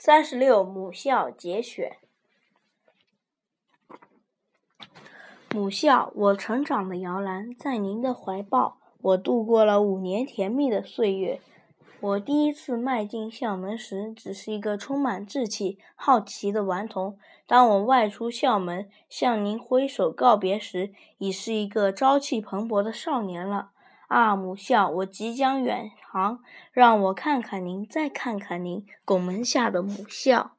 [0.00, 1.96] 三十六母校节选。
[5.52, 11.40] 母校，我成长的摇篮，在您的怀抱，我度过了五年甜蜜的岁月。
[11.98, 17.14] 我第一次迈进校门时，只是一个充满稚气、好奇的顽童；
[17.48, 23.72] 当我外出校门，向您挥手告别时，已是一个朝气蓬勃的少年了。
[24.08, 26.40] 啊，母校，我即将远航，
[26.72, 30.57] 让我看看您，再看看您，拱门下的母校。